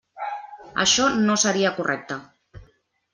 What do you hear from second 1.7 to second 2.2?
correcte.